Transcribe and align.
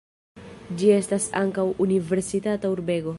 Ĝi 0.79 0.89
estas 0.95 1.27
ankaŭ 1.43 1.67
universitata 1.87 2.77
urbego. 2.77 3.09